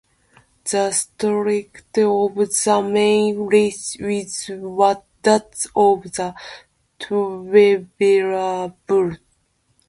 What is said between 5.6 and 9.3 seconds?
of the twelve-bar blues.